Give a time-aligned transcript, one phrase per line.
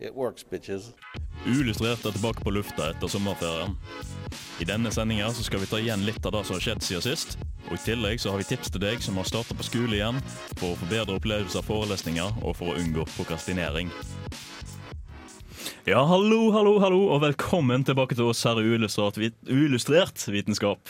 [0.00, 0.92] it works, bitches.
[1.46, 3.76] Uillustrert er tilbake på lufta etter sommerferien.
[4.60, 7.36] I denne sendinga skal vi ta igjen litt av det som har skjedd siden sist.
[7.66, 10.20] Og I tillegg så har vi tips til deg som har starta på skole igjen,
[10.56, 13.92] for å få bedre opplevelse av forelesninger og for å unngå prokrastinering.
[15.86, 20.80] Ja, hallo, hallo, hallo, og velkommen tilbake til oss her i Uillustrert, vit Uillustrert vitenskap.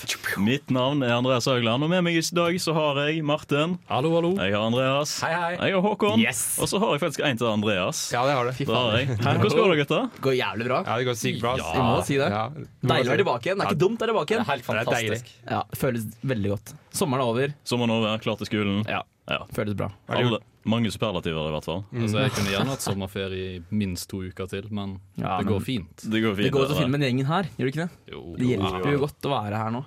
[0.40, 3.74] Mitt navn er Andreas Haugland, og med meg i dag så har jeg Martin.
[3.90, 4.30] Hallo, hallo.
[4.40, 5.12] Jeg har Andreas.
[5.20, 5.50] Hei, hei.
[5.68, 6.16] Jeg har Håkon.
[6.24, 6.40] Yes.
[6.64, 8.00] Og så har jeg faktisk en til Andreas.
[8.16, 8.54] Ja, det har du.
[8.56, 9.10] Fy har jeg.
[9.20, 10.08] Hvordan går det, gutter?
[10.30, 10.80] Går jævlig bra.
[10.88, 11.54] Ja, det går sykt bra.
[11.60, 11.68] Ja.
[11.76, 12.32] Vi må si det.
[12.32, 12.42] Ja.
[12.56, 13.60] Deilig å være tilbake igjen.
[13.60, 14.48] Det er ikke dumt å være tilbake igjen.
[14.54, 15.32] helt fantastisk.
[15.44, 16.76] Ja, føles veldig godt.
[16.96, 17.56] Sommeren er over.
[17.68, 18.80] Sommeren er over, klar til skolen.
[18.88, 19.42] Ja, Ja.
[19.52, 19.92] føles bra.
[20.08, 21.80] Alle, mange superlativer i hvert fall.
[21.94, 25.64] Altså, jeg kunne gjerne hatt sommerferie i minst to uker til, men Ja, det går
[25.64, 26.04] fint.
[26.04, 26.48] Det går fint.
[26.48, 28.12] Det går så å fint med den gjengen her, gjør det ikke det?
[28.12, 29.84] Jo, Det hjelper jo godt å være her nå.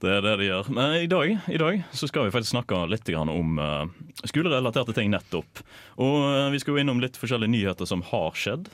[0.00, 0.68] Det er det det gjør.
[0.72, 3.84] Men i dag, i dag så skal vi faktisk snakke litt om uh,
[4.24, 5.60] skolerelaterte ting nettopp.
[6.00, 8.70] Og eh, vi skal gå innom litt forskjellige nyheter som har skjedd.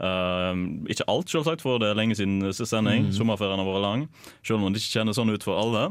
[0.00, 0.56] Uh,
[0.88, 3.10] ikke alt, selvsagt, for det er lenge siden siste sending.
[3.12, 4.08] Sommerferien har vært lang.
[4.40, 5.90] Selv om det ikke kjennes sånn ut for alle.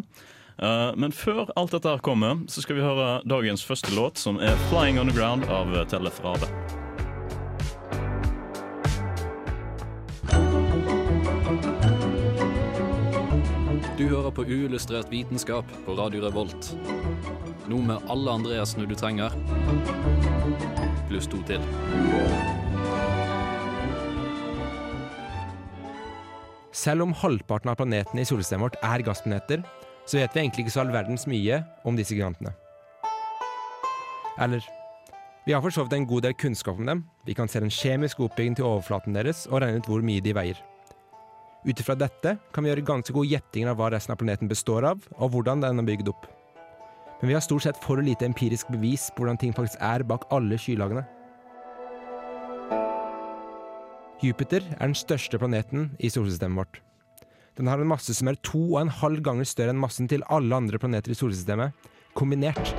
[0.59, 4.39] Eh, men før alt dette her kommer, så skal vi høre dagens første låt, som
[4.39, 6.49] er 'Flying On The Ground' av Telle Frade.
[13.97, 16.75] Du hører på uillustrert vitenskap på Radio Revolt.
[17.67, 19.29] Nå med alle Andreassene du trenger,
[21.09, 21.59] pluss to til.
[26.71, 29.63] Selv om halvparten av planetene i solsystemet vårt er gassplaneter,
[30.09, 32.56] så vet vi egentlig ikke så all verdens mye om disse gigantene.
[34.41, 34.66] Eller
[35.45, 37.03] Vi har for så vidt en god del kunnskap om dem.
[37.25, 40.34] Vi kan se den kjemiske oppbyggingen til overflaten deres og regne ut hvor mye de
[40.35, 40.59] veier.
[41.66, 44.85] Ut ifra dette kan vi gjøre ganske gode gjettinger av hva resten av planeten består
[44.85, 46.28] av, og hvordan den er bygd opp.
[47.22, 50.28] Men vi har stort sett for lite empirisk bevis på hvordan ting faktisk er bak
[50.31, 51.05] alle skylagene.
[54.22, 56.81] Jupiter er den største planeten i solsystemet vårt.
[57.59, 60.22] Den har en masse som er to og en halv ganger større enn massen til
[60.31, 61.75] alle andre planeter i solsystemet,
[62.16, 62.72] kombinert.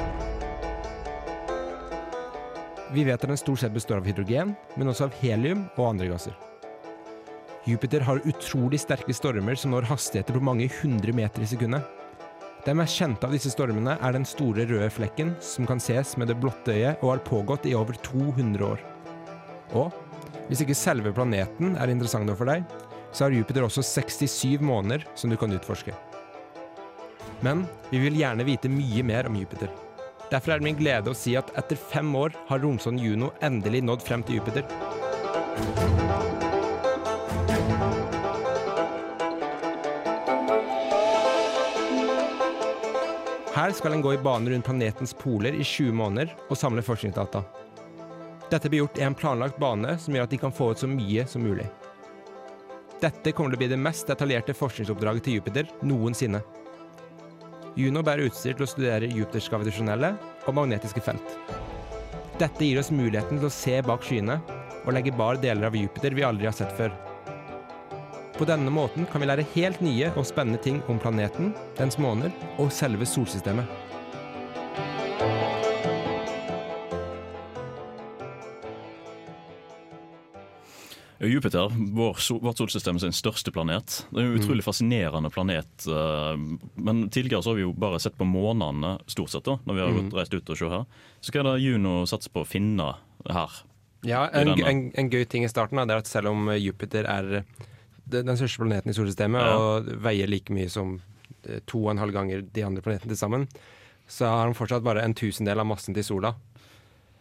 [2.95, 6.09] Vi vet at den stort sett består av hydrogen, men også av helium og andre
[6.15, 6.33] gasser.
[7.69, 11.85] Jupiter har utrolig sterke stormer som når hastigheter på mange hundre meter i sekundet.
[12.65, 16.33] Den mest kjente av disse stormene er den store røde flekken, som kan ses med
[16.33, 18.81] det blotte øyet og har pågått i over 200 år.
[19.77, 19.93] Og
[20.49, 22.65] hvis ikke selve planeten er interessant for deg,
[23.12, 25.94] så har Jupiter også 67 måneder som du kan utforske.
[27.41, 29.71] Men vi vil gjerne vite mye mer om Jupiter.
[30.31, 33.82] Derfor er det min glede å si at etter fem år har romsonden Juno endelig
[33.82, 34.66] nådd frem til Jupiter.
[43.50, 47.43] Her skal en gå i bane rundt planetens poler i 20 måneder og samle forskningsdata.
[48.50, 50.88] Dette blir gjort i en planlagt bane som gjør at de kan få ut så
[50.91, 51.66] mye som mulig.
[53.00, 56.43] Dette kommer til å bli det mest detaljerte forskningsoppdraget til Jupiter noensinne.
[57.78, 60.11] Juno bærer utstyr til å studere Jupiters gravitasjonelle
[60.44, 61.37] og magnetiske felt.
[62.37, 64.37] Dette gir oss muligheten til å se bak skyene
[64.83, 66.93] og legge bar deler av Jupiter vi aldri har sett før.
[68.37, 72.32] På denne måten kan vi lære helt nye og spennende ting om planeten, dens måner
[72.61, 73.80] og selve solsystemet.
[81.28, 84.06] Jupiter, vår, vårt solsystem sin største planet.
[84.10, 85.86] Det er en utrolig fascinerende planet.
[85.86, 86.36] eh,
[86.81, 89.81] Men tidligere så har vi jo bare sett på månene stort sett, da, når vi
[89.84, 90.86] har gått reist ut og se her.
[91.20, 92.94] Så hva er det Juno satser på å finne
[93.28, 93.58] her?
[94.08, 97.44] Ja, en, en, en gøy ting i starten er at selv om Jupiter er
[98.11, 99.58] den den største planeten i solsystemet Ja.
[99.61, 100.96] og veier like mye som
[101.44, 103.44] eh, to og en halv ganger de andre planetene til sammen,
[104.08, 106.32] så har han fortsatt bare en tusendel av massen til sola.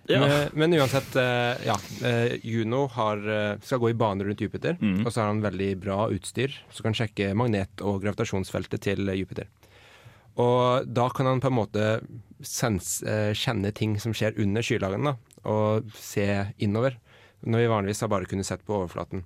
[0.09, 0.19] Ja.
[0.25, 1.75] Men, men uansett, eh, ja.
[2.03, 5.03] eh, Juno har, eh, skal gå i bane rundt Jupiter, Mm.
[5.05, 9.45] og så har han veldig bra utstyr som kan sjekke magnet- og gravitasjonsfeltet til Jupiter.
[10.39, 11.85] Og da kan han på en måte
[12.41, 15.15] sens, eh, kjenne ting som skjer under skylagene, da,
[15.49, 16.25] og se
[16.59, 16.97] innover.
[17.45, 19.23] Når vi vanligvis har bare kunnet sett på overflaten.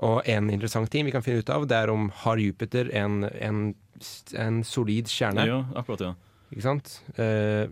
[0.00, 3.24] Og en interessant ting vi kan finne ut av, det er om har Jupiter en,
[3.24, 3.74] en,
[4.34, 5.46] en solid kjerne.
[5.46, 6.14] Ja, akkurat, ja.
[6.52, 7.00] Ikke sant?
[7.16, 7.66] Eh,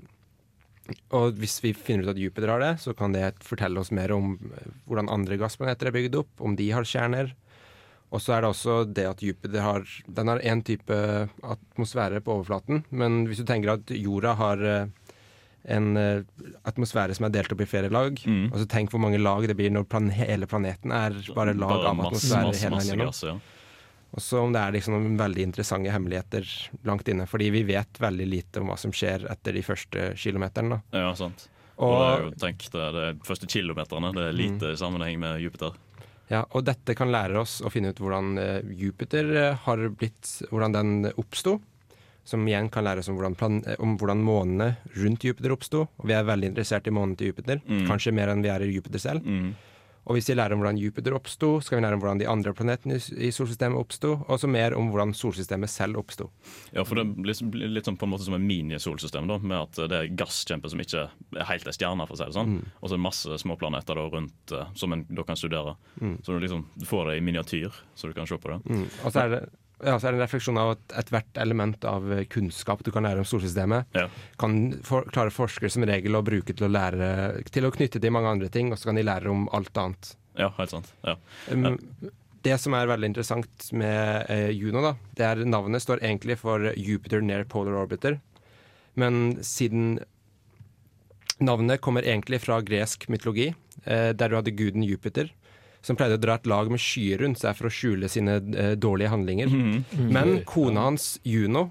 [1.16, 4.12] Og hvis vi finner ut at Jupiter har det, så kan det fortelle oss mer
[4.14, 7.32] om eh, hvordan andre gassplaneter er bygd opp, om de har kjerner.
[8.10, 10.96] Og så er det også det at Jupiter har Den har én type
[11.46, 14.87] atmosfære på overflaten, men hvis du tenker at jorda har eh,
[15.70, 16.22] en eh,
[16.66, 18.48] atmosfære som er delt opp i flere lag, Mm.
[18.52, 21.69] og så tenk hvor mange lag det blir når plan hele planeten er bare lag
[21.69, 23.06] Bare av atmosfære masse, masse gjennom.
[23.12, 23.38] gass, ja.
[24.10, 26.46] Og så om det er liksom noen veldig interessante hemmeligheter
[26.88, 27.28] langt inne.
[27.30, 30.80] Fordi vi vet veldig lite om hva som skjer etter de første kilometerne.
[30.80, 31.04] da.
[31.04, 31.46] ja, sant.
[31.80, 34.80] Og, det er jo, Og, tenk, det, er de første kilometerne det er lite i
[34.80, 35.78] sammenheng med Jupiter.
[36.28, 40.40] ja, og dette kan lære oss å finne ut hvordan eh, Jupiter eh, har blitt
[40.50, 41.60] Hvordan den oppsto.
[42.24, 45.86] Som igjen kan lære oss om hvordan, plan eh, om hvordan månene rundt Jupiter oppsto.
[45.96, 47.62] Og vi er veldig interessert i månen til Jupiter.
[47.64, 47.86] Mm.
[47.88, 49.24] Kanskje mer enn vi er i Jupiter selv.
[49.24, 49.54] Mm.
[50.10, 52.50] Og hvis vi lærer om hvordan Jupiter oppsto, skal vi lære om hvordan de andre
[52.56, 56.26] planetene i solsystemet oppsto, og så mer om hvordan solsystemet selv oppsto.
[56.74, 59.56] Ja, for det blir liksom- litt sånn på en måte som en minisolsystem, da, med
[59.56, 62.66] at det er gasskjemper som ikke er helt ei stjerne, for å si det sånn.
[62.82, 65.76] Og så er det masse småplaneter da rundt eh, som en da kan studere.
[66.00, 68.64] Så du liksom du får det i miniatyr, så du kan se på det.
[68.66, 68.88] Mm.
[69.04, 69.48] Og så er det
[69.85, 73.06] ja, så er det en refleksjon av at ethvert element av eh, kunnskap du kan
[73.06, 74.06] lære om solsystemet, Ja.
[74.38, 74.56] kan
[74.87, 78.29] for, klare forskere som regel å bruke til å lære Til å knytte til mange
[78.29, 80.15] andre ting, og så kan de lære om alt annet.
[80.38, 80.93] Ja, helt sant.
[81.05, 81.17] Ja.
[81.50, 81.79] Um,
[82.43, 86.71] Det som er veldig interessant med eh, Juno, da, det er navnet står egentlig for
[86.73, 88.21] Jupiter Near Polar Orbiter.
[88.97, 89.99] Men siden
[91.41, 93.55] Navnet kommer egentlig fra gresk mytologi,
[93.85, 95.31] eh, der du hadde guden Jupiter,
[95.82, 98.73] som pleide å dra et lag med skyer rundt seg for å skjule sine eh,
[98.77, 99.53] dårlige handlinger.
[100.12, 101.71] Men kona hans, Juno,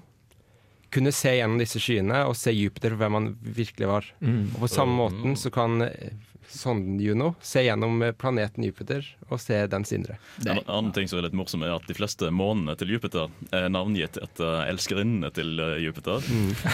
[0.90, 4.08] kunne se gjennom disse skyene og se Jupiter for hvem han virkelig var.
[4.54, 6.10] Og på samme måten så kan eh,
[6.50, 10.18] sonden Juno se gjennom eh, planeten Jupiter og se dens indre.
[10.44, 13.68] En annen ting som er litt morsom, er at de fleste månene til Jupiter er
[13.70, 15.90] navngitt etter elskerinnene til Jupiter.
[15.90, 16.20] Jupiter.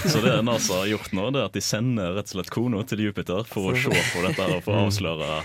[0.09, 2.83] Så det NASA har gjort nå, det er at de sender rett og slett kona
[2.89, 5.41] til Jupiter for å se på dette her og for å avsløre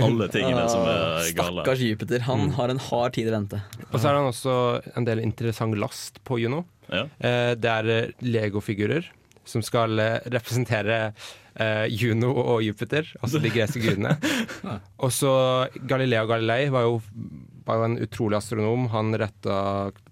[0.00, 1.60] alle tingene som er gale.
[1.62, 2.24] Stakkars Jupiter.
[2.28, 3.62] Han har en hard tid i vente.
[3.90, 4.56] Og så er han også
[4.96, 6.64] en del interessant last på Juno.
[6.90, 7.06] Ja.
[7.18, 9.06] Eh, Det er eh, legofigurer
[9.46, 11.12] som skal eh, representere
[11.54, 14.16] eh, Juno og Jupiter, altså de greske gudene.
[15.04, 15.30] Og så
[15.88, 16.98] Galileo Galilei var jo,
[17.66, 18.88] var jo en utrolig astronom.
[18.92, 19.54] Han retta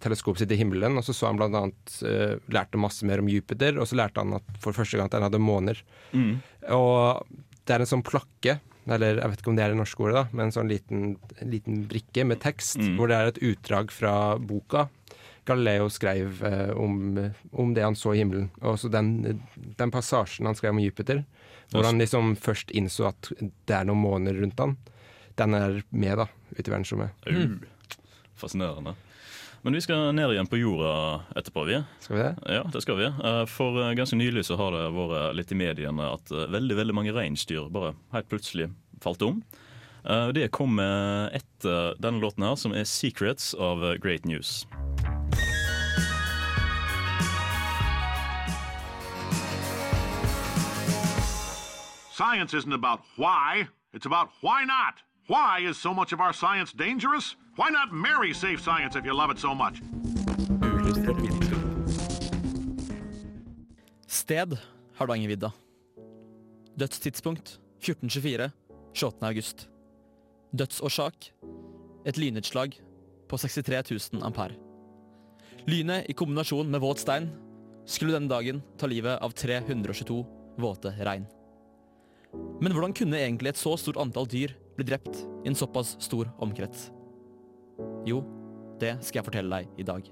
[0.01, 3.29] teleskopet sitt i himmelen, og så så han blant annet eh, lærte masse mer om
[3.29, 5.83] Jupiter, og så lærte han at for første gang at den hadde måner.
[6.13, 6.39] Mm.
[6.75, 7.27] Og
[7.69, 8.59] det er en sånn plakke,
[8.89, 11.03] eller jeg vet ikke om det er det norske ordet, da, men en sånn liten,
[11.45, 12.95] liten brikke med tekst, Mm.
[12.97, 14.87] hvor det er et utdrag fra boka.
[15.49, 17.17] Galileo skrev eh, om,
[17.51, 18.51] om det han så i himmelen.
[18.61, 19.41] Og så den,
[19.81, 21.25] den passasjen han skrev om Jupiter,
[21.73, 24.77] hvor han liksom først innså at det er noen måner rundt han,
[25.39, 27.29] den er med da, ute i verdensrommet.
[27.29, 27.61] Mm.
[28.39, 28.95] fascinerende.
[29.63, 30.91] Men vi skal ned igjen på jorda
[31.37, 31.81] etterpå, vi.
[32.01, 32.35] Skal vi det?
[32.55, 33.09] Ja, det skal vi.
[33.11, 36.77] Eh, For eh, ganske nylig så har det vært litt i mediene at eh, veldig
[36.79, 38.71] veldig mange reinsdyr bare helt plutselig
[39.03, 39.43] falt om.
[40.09, 44.67] Eh, Det kom eh, etter denne låten her, som er 'Secrets' av eh, Great News.
[52.13, 54.95] Science isn't about why, it's about why not.
[55.29, 57.37] Why is so much of our science dangerous?
[57.57, 59.83] Why not marry safe science if you love it so much?
[64.07, 64.59] Sted
[64.95, 65.51] Hardangervidda.
[66.79, 68.51] Dødstidspunkt 1424
[68.95, 69.23] 28.
[69.23, 69.69] august.
[70.49, 71.27] Dødsårsak
[72.09, 72.73] et lynnedslag
[73.29, 73.83] på 63
[74.15, 74.57] 000 ampere.
[75.69, 77.29] Lynet i kombinasjon med våt stein
[77.85, 80.23] skulle denne dagen ta livet av 322
[80.57, 81.27] våte rein.
[82.63, 86.31] Men hvordan kunne egentlig et så stort antall dyr bli drept i en såpass stor
[86.41, 86.89] omkrets?
[88.09, 88.23] Jo,
[88.81, 90.09] det skal jeg fortelle deg i dag.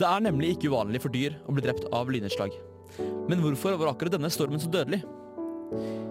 [0.00, 2.54] Det er nemlig ikke uvanlig for dyr å bli drept av lynnedslag.
[3.26, 5.02] Men hvorfor var akkurat denne stormen så dødelig?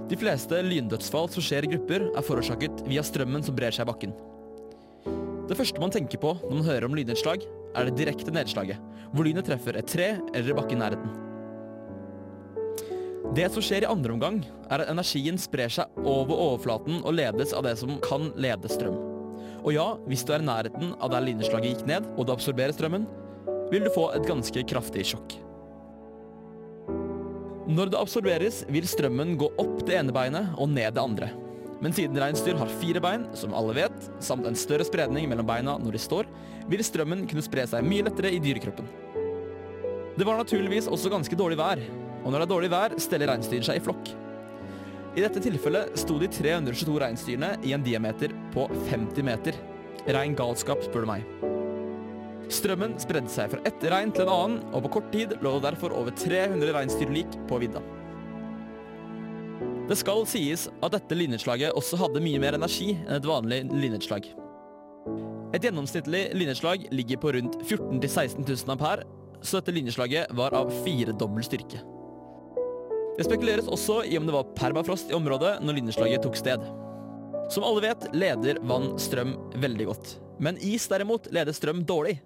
[0.09, 3.91] De fleste lyndødsfall som skjer i grupper, er forårsaket via strømmen som brer seg i
[3.91, 4.13] bakken.
[5.49, 7.43] Det første man tenker på når man hører om lynnedslag,
[7.77, 8.77] er det direkte nedslaget,
[9.13, 11.17] hvor lynet treffer et tre eller bakken i nærheten.
[13.37, 14.39] Det som skjer i andre omgang,
[14.73, 18.97] er at energien sprer seg over overflaten og ledes av det som kan lede strøm.
[19.59, 22.73] Og ja, hvis du er i nærheten av der lynnedslaget gikk ned, og du absorberer
[22.73, 23.05] strømmen,
[23.69, 25.37] vil du få et ganske kraftig sjokk.
[27.69, 31.27] Når det absorberes, vil strømmen gå opp det ene beinet og ned det andre.
[31.83, 35.75] Men siden reinsdyr har fire bein, som alle vet, samt en større spredning mellom beina
[35.77, 36.27] når de står,
[36.71, 38.89] vil strømmen kunne spre seg mye lettere i dyrekroppen.
[40.17, 41.83] Det var naturligvis også ganske dårlig vær,
[42.23, 44.11] og når det er dårlig vær, steller reinsdyr seg i flokk.
[45.13, 49.61] I dette tilfellet sto de 322 reinsdyrene i en diameter på 50 meter.
[50.09, 51.58] Rein galskap, spør du meg.
[52.49, 55.67] Strømmen spredde seg fra ett rein til en annen, og på kort tid lå det
[55.67, 57.83] derfor over 300 reinsdyrlik på vidda.
[59.89, 64.27] Det skal sies at dette lynnedslaget også hadde mye mer energi enn et vanlig lynnedslag.
[65.53, 69.05] Et gjennomsnittlig lynnedslag ligger på rundt 14 000-16 000 ampere,
[69.41, 71.81] så dette lynnedslaget var av firedobbel styrke.
[73.17, 76.61] Det spekuleres også i om det var permafrost i området når lynnedslaget tok sted.
[77.49, 80.11] Som alle vet, leder vann strøm veldig godt.
[80.39, 82.19] Men is derimot leder strøm dårlig.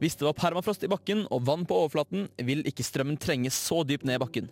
[0.00, 3.82] Hvis det var permafrost i bakken og vann på overflaten, vil ikke strømmen trenge så
[3.84, 4.48] dypt ned i bakken.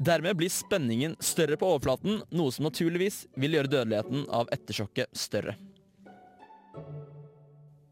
[0.00, 5.56] Dermed blir spenningen større på overflaten, noe som naturligvis vil gjøre dødeligheten av ettersjokket større.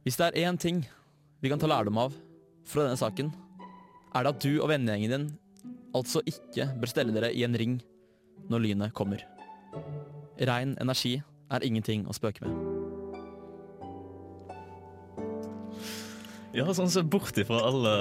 [0.05, 0.83] Hvis det er én ting
[1.41, 2.17] vi kan ta lærdom av
[2.69, 3.33] fra denne saken,
[4.15, 5.31] er det at du og vennegjengen din
[5.97, 7.79] altså ikke bør stelle dere i en ring
[8.53, 9.25] når lynet kommer.
[10.41, 11.19] Rein energi
[11.53, 12.74] er ingenting å spøke med.
[16.55, 17.93] Ja, sånn Se bort ifra alle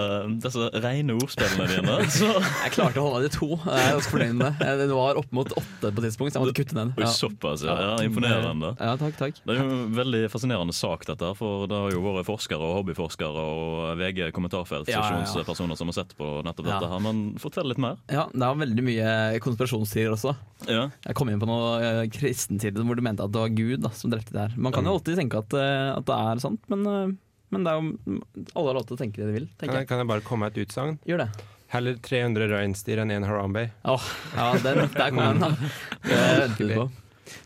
[0.44, 1.96] disse rene ordspillene dine.
[2.14, 2.30] Så.
[2.30, 3.50] Jeg klarte å holde de to.
[3.58, 4.74] Jeg er ganske fornøyd med det.
[4.84, 6.94] Det var opp mot åtte på tidspunkt, så jeg måtte kutte ned.
[7.02, 7.10] Ja.
[7.10, 7.76] såpass, ja.
[7.82, 7.96] ja.
[8.06, 8.74] Imponerende.
[8.78, 9.40] Ja, takk, takk.
[9.42, 11.32] Det er jo en veldig fascinerende sak, dette.
[11.40, 16.30] For det har jo vært forskere og hobbyforskere og VG kommentarfeltstasjonspersoner som har sett på
[16.46, 16.92] nettopp dette.
[16.94, 17.98] her Men fortell litt mer.
[18.14, 19.10] Ja, det var veldig mye
[19.44, 20.36] konspirasjonstider også.
[20.70, 20.88] Ja.
[21.08, 23.92] Jeg kom inn på noe kristentid, kristentider hvor du mente at det var Gud da,
[23.96, 24.58] som drepte det her.
[24.58, 27.14] Man kan jo alltid tenke at, uh, at det er sant, men uh,
[27.54, 28.20] men det er jo,
[28.54, 29.48] alle har lov til å tenke det de vil.
[29.62, 30.98] Kan jeg, kan jeg bare komme med et utsagn?
[31.10, 31.30] Gjør det.
[31.74, 33.68] Heller 300 reinsdyr enn én Harambe.
[33.90, 35.72] Åh, ja, den, der kom den, da.
[36.06, 36.90] Det venter vi på.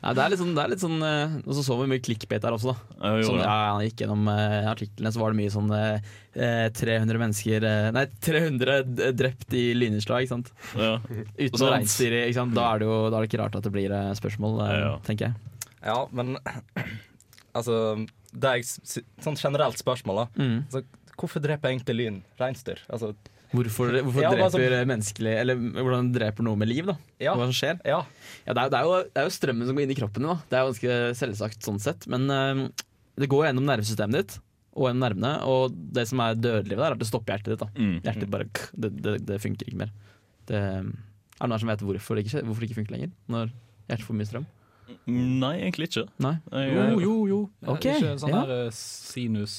[0.01, 2.01] Nei, det er litt sånn, det er litt sånn eh, Og så så vi mye
[2.03, 3.11] clickbait der også, da.
[3.23, 6.15] Sånn, ja, Han gikk gjennom uh, artiklene, så var det mye sånn uh,
[6.75, 8.79] 300 mennesker uh, Nei, 300
[9.15, 10.49] drept i lynnedslag, ikke sant.
[10.73, 10.95] Ja.
[11.37, 11.71] Uten Sant.
[11.75, 12.57] reinsdyr i, ikke sant.
[12.57, 14.73] Da er, det jo, da er det ikke rart at det blir eh, spørsmål, eh,
[14.73, 14.95] Ja, ja.
[15.07, 15.69] tenker jeg.
[15.85, 16.35] Ja, men
[17.57, 17.77] altså
[18.33, 20.43] Det er et sånn generelt spørsmål, da.
[20.43, 20.57] Mm.
[20.67, 20.83] Altså,
[21.17, 22.83] hvorfor dreper egentlig lyn reinsdyr?
[22.91, 23.13] Altså,
[23.47, 26.97] Hvorfor, hvorfor Ja, dreper dreper menneskelig Eller hvordan dreper noe med liv, da?
[27.23, 27.31] Ja.
[27.39, 27.77] Hva som skjer?
[27.87, 28.01] ja.
[28.43, 30.25] Ja, det, er, det, er jo, det er jo strømmen som går inn i kroppen
[30.25, 30.33] din.
[30.33, 30.35] da.
[30.49, 32.07] Det er jo ganske selvsagt sånn sett.
[32.11, 32.65] Men eh,
[33.15, 34.35] det går gjennom nervesystemet ditt
[34.75, 35.31] og gjennom nervene.
[35.47, 37.63] Og det som er dødelig det, er at det stopper hjertet ditt.
[37.63, 37.69] da.
[37.79, 37.95] Mm.
[38.03, 39.95] Hjertet bare det, det, det funker ikke mer.
[40.51, 40.91] Det, er
[41.39, 43.15] det noen som vet hvorfor det ikke, hvorfor det ikke funker lenger?
[43.31, 43.55] Når
[43.87, 44.47] hjertet får mye strøm?
[45.07, 46.03] Nei, egentlig ikke.
[46.23, 46.33] Nei?
[46.51, 47.39] Jo, jo, jo.
[47.67, 48.41] Ok, Er ikke sånn ja.
[48.47, 49.55] her sinus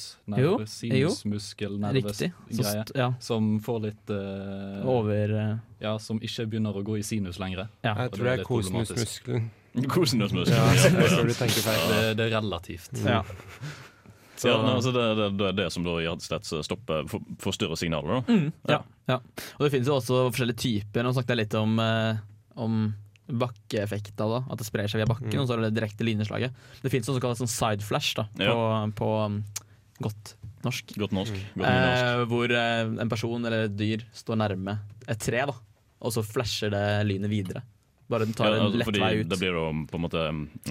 [0.72, 5.50] Sinusmuskel st- ja, Som får litt uh, over uh,
[5.82, 7.66] Ja, som ikke begynner å gå i sinus lenger.
[7.84, 7.94] Ja.
[8.06, 9.50] Jeg tror det er er kosinusmuskelen.
[9.92, 11.02] Kosinusmuskelen.
[11.02, 11.76] Ja.
[11.92, 13.04] Det, det er relativt.
[13.04, 13.22] ja.
[14.44, 15.96] Ja, altså det, det, det er det som da
[16.62, 18.20] stopper for, forstyrrer signaler.
[18.20, 18.34] da.
[18.34, 18.80] Mm, ja,
[19.10, 19.16] ja.
[19.58, 21.02] Og det finnes jo også forskjellige typer.
[21.02, 22.20] Nå snakket jeg litt om, eh,
[22.54, 22.76] om
[23.28, 24.40] bakkeeffekta, da.
[24.50, 25.40] At det sprer seg via bakken, Mm.
[25.42, 26.52] og så er det direkte lynnedslaget.
[26.82, 28.86] Det finnes også kalt sånn side flash da, på, Ja.
[28.96, 29.44] på um,
[30.00, 30.94] godt norsk.
[30.98, 31.32] Godt norsk.
[31.56, 32.12] Godt norsk.
[32.18, 35.52] Eh, hvor eh, en person eller et dyr står nærme et tre, da,
[36.00, 37.62] og så flasher det lynet videre.
[38.08, 39.28] Bare den tar Ja, en altså, lett vei ut.
[39.28, 40.20] Det blir da på en måte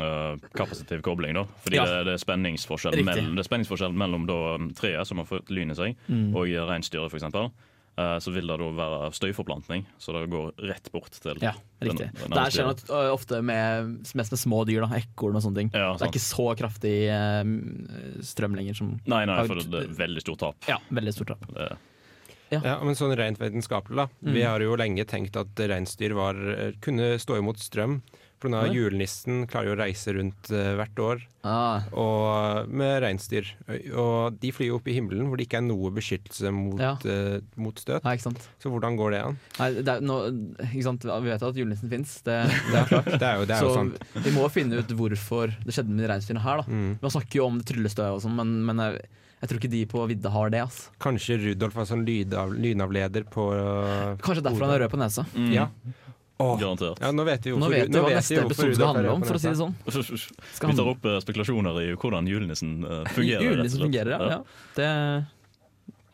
[0.02, 1.36] uh, kapasitiv kobling.
[1.36, 1.86] da Fordi Ja.
[1.86, 4.38] det, det er spenningsforskjell mellom, det er spenningsforskjell mellom da,
[4.74, 6.34] treet, som har fått lyn i seg, Mm.
[6.36, 7.52] og reinsdyret, f.eks.
[7.98, 12.12] Uh, så vil det da være støyforplantning, så det går rett bort til Ja, riktig.
[12.14, 15.64] den Der skjer det øh, ofte med, mest med små dyr, da, ekorn og sånne
[15.64, 15.72] ting.
[15.74, 17.42] Ja, det er ikke så kraftig eh,
[18.22, 20.70] strøm lenger som Nei, nei, for det, er veldig stort tap.
[20.70, 21.50] Ja, veldig stort tap.
[21.58, 21.72] Det,
[22.54, 24.06] Ja, men sånn rent vitenskapelig, da.
[24.22, 24.34] Mm.
[24.38, 26.38] Vi har jo lenge tenkt at reinsdyr var,
[26.86, 27.98] kunne stå imot strøm.
[28.38, 28.68] For Oi.
[28.70, 33.48] julenissen klarer jo å reise rundt eh, hvert år Ah, og, med reinsdyr.
[33.96, 36.92] Og de flyr jo opp i himmelen hvor det ikke er noe beskyttelse mot, Ja.
[37.08, 38.04] uh, mot støt.
[38.20, 38.42] sant.
[38.60, 39.38] Så hvordan går det an?
[39.58, 40.18] Nei, det er, nå,
[40.68, 41.08] ikke sant?
[41.08, 42.36] Vi vet jo at julenissen fins, det,
[42.68, 43.08] det er klart.
[43.22, 44.26] Det er jo, det er jo Så sant.
[44.28, 46.62] vi må finne ut hvorfor det skjedde med de reinsdyrene her.
[46.62, 46.92] da Mm.
[47.02, 49.00] Man snakker jo om det tryllestøvet og sånn, men, men jeg,
[49.40, 50.62] jeg tror ikke de på vidda har det.
[50.68, 50.92] Altså.
[51.00, 55.24] Kanskje Rudolf var sånn lydav, lynavleder på uh, Kanskje derfor han er rød på nesa.
[55.34, 55.70] mm, Ja.
[56.38, 57.00] Garantert.
[57.02, 59.24] ja, nå vet vi Nå vet du hva vet neste hvorfor episode skal handle om,
[59.26, 59.74] for å si det sånn.
[60.70, 63.48] Vi tar opp eh, spekulasjoner i hvordan julenissen eh, fungerer.
[63.48, 64.38] Julenissen fungerer, ja.
[64.38, 64.68] ja.
[64.78, 64.92] Det,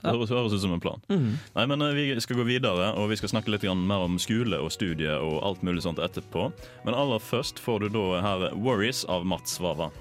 [0.03, 1.03] Det høres, høres ut som en plan.
[1.11, 1.35] mhm.
[1.57, 4.59] Nei, men eh, Vi skal gå videre, og vi skal snakke litt mer om skole
[4.63, 6.51] og studie og alt mulig sånt etterpå.
[6.87, 9.91] Men aller først får du da her 'Worries' av Mats Vava.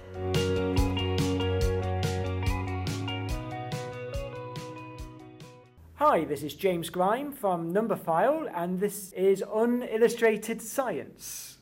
[6.02, 11.58] Hi, this is James Grime from Numberphile, and this is Unillustrated Science.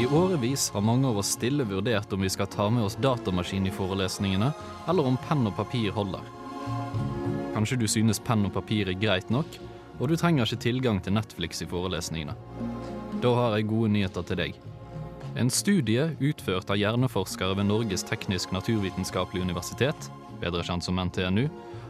[0.00, 3.66] I årevis har mange av oss stille vurdert om vi skal ta med oss datamaskin
[3.66, 4.50] i forelesningene,
[4.88, 6.26] eller om penn og papir holder.
[7.54, 9.60] Kanskje du synes penn og papir er greit nok,
[10.00, 12.34] og du trenger ikke tilgang til Netflix i forelesningene.
[13.22, 14.58] Da har jeg gode nyheter til deg.
[15.38, 20.10] En studie utført av hjerneforskere ved Norges teknisk-naturvitenskapelige universitet,
[20.40, 21.46] bedre kjent som NTNU,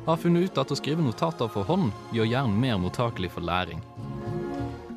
[0.07, 3.83] har funnet ut at å skrive notater for hånd gjør hjernen mer mottakelig for læring.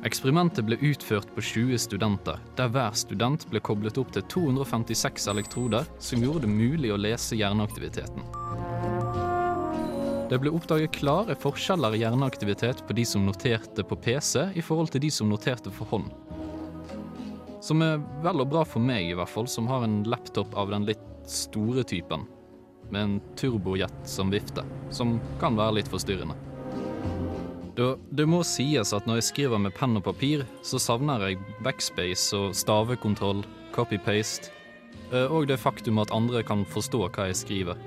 [0.04, 5.88] Eksperimentet ble utført på 20 studenter, der hver student ble koblet opp til 256 elektroder
[5.96, 8.26] som gjorde det mulig å lese hjerneaktiviteten.
[10.28, 14.92] Det ble oppdaget klare forskjeller i hjerneaktivitet på de som noterte på PC i forhold
[14.92, 16.12] til de som noterte for hånd.
[17.64, 20.72] Som er vel og bra for meg, i hvert fall, som har en laptop av
[20.72, 22.26] den litt store typen.
[22.90, 26.36] Med en turbojet som vifter, som kan være litt forstyrrende.
[27.74, 31.40] Det, det må sies at når jeg skriver med penn og papir, så savner jeg
[31.66, 33.42] backspace og stavekontroll,
[33.74, 34.52] copy-paste,
[35.10, 37.80] eh, og det faktum at andre kan forstå hva jeg skriver.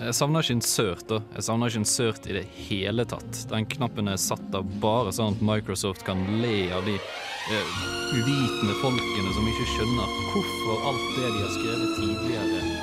[0.00, 1.18] Jeg savner ikke insert, da.
[1.34, 3.42] Jeg savner ikke en sørt i det hele tatt.
[3.50, 7.74] Den knappen er satt av bare sånn at Microsoft kan le av de eh,
[8.14, 12.79] uvitende folkene som ikke skjønner hvorfor alt det de har skrevet tidligere,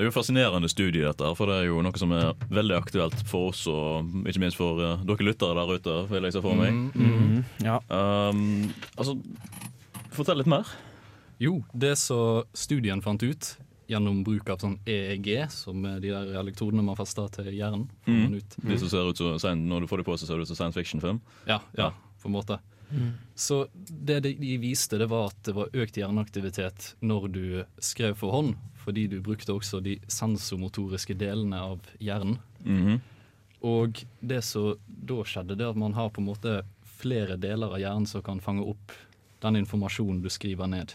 [0.00, 2.72] Det er jo fascinerende studie, dette, her, for det er jo noe som er veldig
[2.72, 6.40] aktuelt for oss, og ikke minst for uh, dere lyttere der ute, vil jeg se
[6.40, 6.72] for meg.
[6.96, 7.74] Mhm, ja.
[7.92, 9.18] Um, altså,
[10.16, 10.72] fortell litt mer.
[11.36, 13.50] Jo, det som studien fant ut
[13.92, 17.84] gjennom bruk av sånn EEG, som er de der elektrodene man fester til hjernen.
[18.08, 18.38] Mm.
[18.40, 18.56] ut.
[18.56, 20.62] De som ser ut som, når du får det på, så ser det ut som
[20.62, 21.20] science fiction-film.
[21.44, 21.92] Ja, ja,
[22.24, 22.56] på en måte.
[22.88, 23.12] Mm.
[23.34, 27.44] Så det de de viste, det var at det var økt hjerneaktivitet når du
[27.84, 32.38] skrev for hånd, fordi du brukte også de sensomotoriske delene av hjernen.
[32.64, 33.00] Mhm.
[33.62, 36.62] Og det som da skjedde, det er at man har på en måte
[37.00, 38.92] flere deler av hjernen som kan fange opp
[39.44, 40.94] den informasjonen du skriver ned.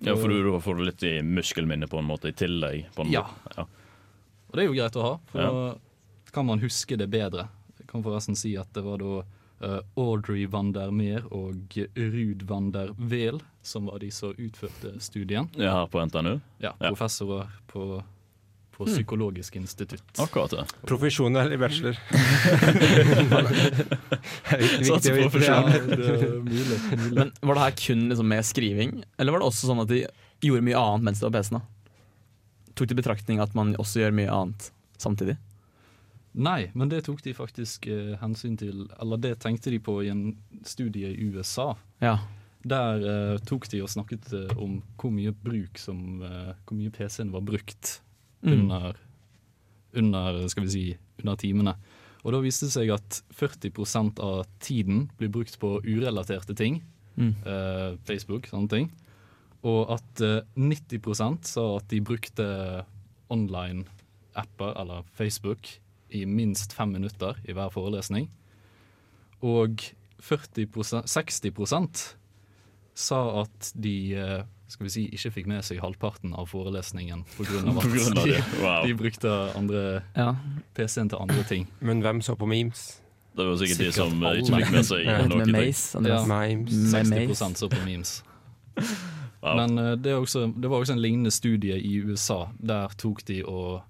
[0.00, 2.86] Ja, for du, får du litt i muskelminnet på en måte i tillegg.
[2.96, 3.26] På en Ja.
[3.56, 3.66] ja.
[4.48, 5.50] Og det er jo greit å ha, for Ja.
[6.24, 7.48] da kan man huske det bedre.
[7.78, 9.22] Jeg kan forresten si at det var da
[9.96, 15.50] Audrey van der Meer og Ruud van der Weel som var de som utførte studien.
[15.60, 16.38] Ja, her på NTNU?
[16.64, 18.02] Ja, professorer på,
[18.72, 18.94] på Hmm.
[18.94, 20.02] Psykologisk institutt.
[20.18, 20.62] Akkurat det.
[20.88, 21.98] Profesjonell bachelor?
[24.84, 25.70] Satser på Ja, profesjon.
[25.70, 25.80] det
[26.44, 27.14] mulig, mulig.
[27.18, 30.00] Men Var det her kun liksom med skriving, eller var det også sånn at de
[30.40, 31.60] gjorde mye annet mens det var PC-en?
[32.74, 34.70] Tok til i betraktning at man også gjør mye annet
[35.00, 35.36] samtidig?
[36.34, 40.10] Nei, men det tok de faktisk eh, hensyn til Eller det tenkte de på i
[40.12, 41.72] en studie i USA.
[42.00, 42.18] Ja.
[42.62, 46.90] Der eh, tok de og snakket eh, om hvor mye bruk som eh, Hvor mye
[46.94, 48.00] PC-en var brukt
[48.40, 48.52] Mm.
[48.70, 48.94] under,
[49.92, 50.84] under Skal vi si
[51.20, 51.74] under timene.
[52.24, 56.78] Og da viste det seg at 40% av tiden blir brukt på urelaterte ting.
[57.18, 57.34] Mm.
[57.44, 58.88] eh, Facebook, sånne ting.
[59.62, 62.46] Og at eh, 90% sa at de brukte
[63.28, 65.68] online-apper, eller Facebook,
[66.12, 68.30] i minst fem minutter i hver forelesning.
[69.42, 69.82] Og
[70.20, 70.66] 40
[71.08, 72.06] 60%
[72.94, 77.62] sa at de eh, skal vi si, ikke fikk med seg halvparten av forelesningen pga.
[77.72, 78.42] Av at de, det.
[78.60, 78.86] Wow.
[78.86, 79.84] de brukte andre
[80.16, 80.34] Ja.
[80.76, 81.68] PC-en til andre ting.
[81.80, 83.00] Men hvem så på memes?
[83.36, 84.42] Det var sikkert de som alle.
[84.42, 85.18] ikke fikk med seg Ja.
[85.26, 85.46] noe.
[85.46, 86.20] Med ja.
[86.26, 86.80] Memes.
[86.92, 87.54] 60 Mace.
[87.58, 88.14] så på memes.
[89.40, 89.56] Wow.
[89.56, 92.50] Men eh, det, er også, det var også en lignende studie i USA.
[92.60, 93.80] Der tok de og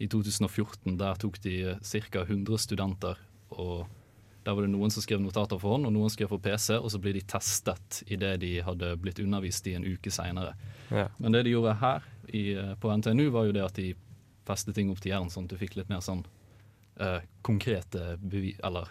[0.00, 2.22] I 2014 der tok de ca.
[2.24, 3.16] 100 studenter.
[3.50, 3.86] og
[4.44, 6.76] Der var det noen som skrev notater for hånd, og noen skrev for PC.
[6.78, 10.52] Og så ble de testet idet de hadde blitt undervist i en uke seinere.
[10.90, 11.08] Ja.
[11.18, 13.94] Men det de gjorde her i, eh, på NTNU, var jo det at de
[14.46, 16.24] festet ting opp til jern, sånn at du fikk litt mer sånn
[17.00, 18.86] eh, konkrete bevis Eller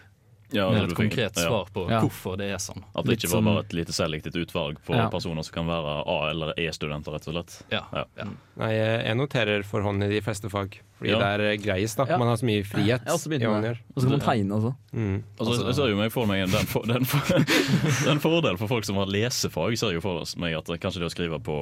[0.52, 2.00] Ja, med et konkret fikk, svar på Ja.
[2.00, 2.84] hvorfor det er sånn.
[2.94, 5.08] At det ikke var sånn- bare et lite selektivt utvalg på Ja.
[5.10, 7.62] personer som kan være A- eller E-studenter, rett og slett.
[7.72, 8.04] Ja, Ja.
[8.16, 8.24] ja.
[8.56, 10.78] Nei, jeg noterer for hånd i de fleste fag.
[10.96, 11.18] Fordi Ja.
[11.20, 12.06] det er eh, greiest, da.
[12.08, 12.16] Ja.
[12.16, 13.02] Man har så mye frihet.
[13.06, 14.70] Og så kan man tegne også.
[14.96, 15.22] Mm.
[15.38, 17.20] Altså, jeg ser jo meg for meg den, for, den, for,
[18.08, 21.12] den fordelen for folk som har lesefag, ser jo for meg at kanskje det å
[21.12, 21.56] skrive på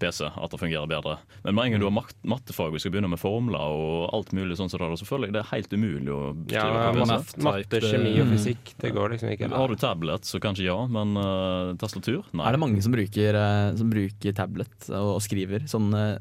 [0.00, 1.18] PC at det fungerer bedre.
[1.44, 4.32] Men med en gang du har mat mattefag og skal begynne med formler og alt
[4.36, 7.04] mulig sånn som det, så føler jeg det er helt umulig å Ja, skrive på
[7.04, 7.44] man PC.
[7.44, 8.32] matte, kjemi og Mm.
[8.36, 8.74] fysikk.
[8.80, 9.48] Det går liksom ikke.
[9.52, 12.24] Har du tablet, så kanskje ja, men uh, tastatur?
[12.32, 12.46] Nei.
[12.48, 15.66] Er det mange som bruker, eh, som bruker tablet og, og skriver?
[15.68, 16.18] Sånn eh,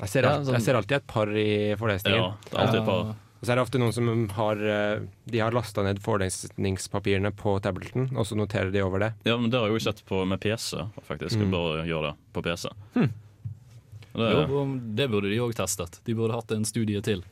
[0.00, 2.20] Jeg ser, Ja, alt, sånn- jeg ser alltid et par i forelesningen.
[2.22, 3.16] Ja, det er alltid et par.
[3.40, 7.54] Og så er det ofte noen som har eh, De har lasta ned forelesningspapirene på
[7.64, 9.12] tableten, og så noterer de over det.
[9.24, 10.76] Ja, men Det har jeg jo sett på med PC,
[11.08, 11.36] faktisk.
[11.36, 11.46] Mm.
[11.48, 11.50] Mm.
[11.54, 12.68] Bare gjør det på PC.
[12.94, 13.10] Hmm.
[14.12, 14.64] Det, Det, Jo,
[14.96, 16.00] det burde de òg testet.
[16.04, 17.22] De burde hatt en studie til.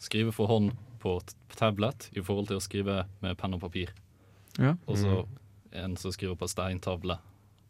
[0.00, 1.20] Skrive for hånd på
[1.56, 3.88] tablet i forhold til å skrive med penn og papir.
[4.58, 4.74] Ja.
[4.88, 5.26] Og så
[5.72, 7.18] en som skriver på steintavle.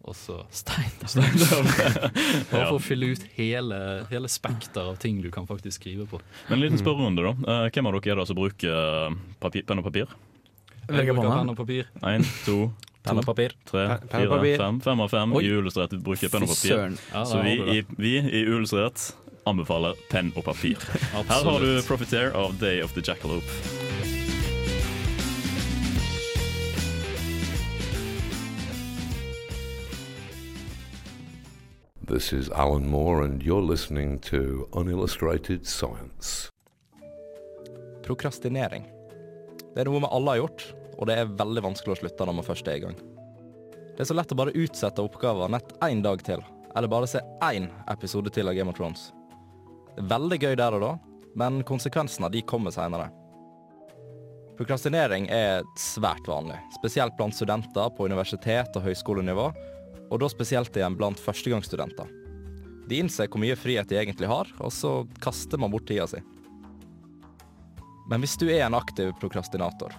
[0.05, 0.91] Og så Stein.
[1.05, 2.69] Bare Ja.
[2.69, 3.79] for å fylle ut hele,
[4.11, 6.21] hele spekter av ting du kan faktisk skrive på.
[6.49, 7.35] Men en liten spørrerunde, da.
[7.65, 10.13] Eh, hvem av dere er det som bruker eh, papir, penn og papir?
[10.85, 11.89] Jeg bruker penn og papir.
[12.05, 12.59] Én, to,
[13.05, 13.53] Penn og papir.
[13.69, 14.57] tre, fire, papir.
[14.61, 14.79] fem.
[14.81, 15.43] Fem av fem Oi.
[15.45, 16.97] i Ulestret bruker penn og papir.
[17.13, 19.11] Ja, Så vi i, vi i Ulestret
[19.45, 20.81] anbefaler penn og papir.
[21.13, 23.45] Her har du Profitair av Day of the Jackalope.
[32.07, 36.51] This is Alan Moore, and you're listening to Unillustrated Science.
[38.03, 38.85] Prokrastinering.
[39.75, 40.65] Det er noe vi alle har gjort,
[40.99, 42.99] og det er veldig vanskelig å slutte når man først er i gang.
[43.95, 46.45] Det er så lett å bare utsette oppgaver nett én dag til,
[46.77, 49.07] eller bare se én episode til av Game of Thrones.
[49.97, 50.95] Veldig gøy der og da,
[51.41, 53.09] men konsekvensene de kommer seinere.
[54.59, 59.49] Prokrastinering er svært vanlig, spesielt blant studenter på universitet og høyskolenivå,
[60.11, 62.11] og da spesielt igjen blant førstegangsstudenter.
[62.89, 66.21] De innser hvor mye frihet de egentlig har, og så kaster man bort tida si.
[68.11, 69.95] Men hvis du er en aktiv prokrastinator,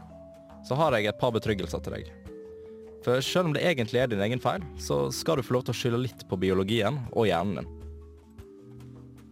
[0.65, 2.11] så har jeg et par betryggelser til deg.
[3.05, 5.75] For selv om det egentlig er din egen feil, så skal du få lov til
[5.75, 7.73] å skylde litt på biologien og hjernen din.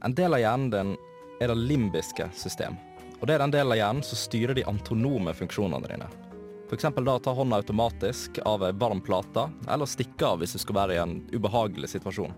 [0.03, 0.95] En del av hjernen din
[1.41, 2.77] er det limbiske system,
[3.19, 6.09] og det er den delen av hjernen som styrer de antonome funksjonene dine.
[6.73, 10.75] Eksempel da ta hånda automatisk av ei varm plate, eller stikke av hvis du skal
[10.79, 12.33] være i en ubehagelig situasjon.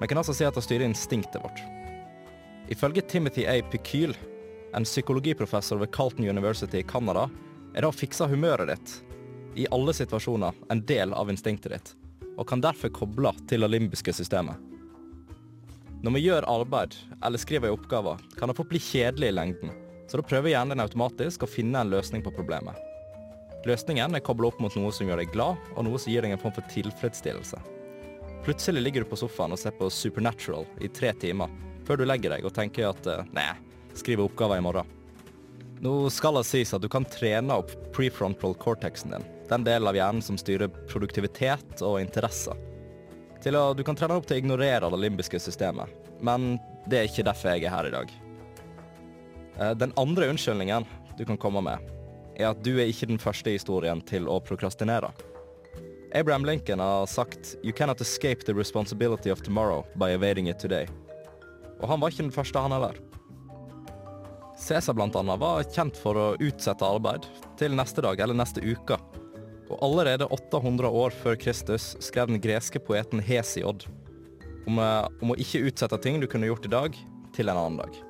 [0.00, 1.62] Vi kan altså si at det styrer instinktet vårt.
[2.68, 3.56] Ifølge Timothy A.
[3.70, 4.12] Pekyl,
[4.76, 7.30] en psykologiprofessor ved Carlton University i Canada,
[7.74, 8.96] er det å fikse humøret ditt
[9.58, 11.94] i alle situasjoner en del av instinktet ditt,
[12.36, 14.60] og kan derfor koble til det limbiske systemet.
[16.04, 16.94] Når vi gjør arbeid
[17.24, 19.72] eller skriver i oppgaver, kan det fort bli kjedelig i lengden,
[20.08, 22.76] så da prøver hjernen din automatisk å finne en løsning på problemet.
[23.68, 26.32] Løsningen er koblet opp mot noe som gjør deg glad, og noe som gir deg
[26.32, 27.58] en form for tilfredsstillelse.
[28.46, 31.52] Plutselig ligger du på sofaen og ser på Supernatural i tre timer,
[31.84, 33.50] før du legger deg og tenker at eh, nei,
[33.98, 34.94] skriver oppgaver i morgen.
[35.84, 39.98] Nå skal det sies at du kan trene opp prefrontal cortexen din, den delen av
[39.98, 42.56] hjernen som styrer produktivitet og interesser.
[43.44, 45.92] Til å, du kan trene opp til å ignorere det limbiske systemet,
[46.24, 46.56] men
[46.88, 48.16] det er ikke derfor jeg er her i dag.
[49.58, 51.94] Eh, Den andre unnskyldningen du kan komme med,
[52.38, 55.10] er at du er ikke den første historien til å prokrastinere.
[56.14, 60.88] Abraham Lincoln har sagt «You cannot escape the responsibility of tomorrow by evading it today».
[61.82, 62.96] Og han var ikke den første, han heller.
[64.58, 67.28] Cæsar annet var kjent for å utsette arbeid
[67.60, 68.96] til neste dag eller neste uke.
[69.68, 73.86] Og allerede 800 år før Kristus skrev den greske poeten Hesiod
[74.66, 76.96] om, eh, om å ikke utsette ting du kunne gjort i dag,
[77.36, 78.07] til en annen dag.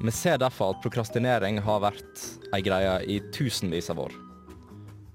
[0.00, 2.22] Vi ser derfor at prokrastinering har vært
[2.54, 4.14] ei greie i tusenvis av år.